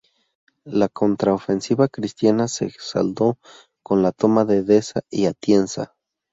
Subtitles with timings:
[0.81, 3.37] La contraofensiva cristiana se saldó
[3.83, 5.93] con la toma de Deza y Atienza.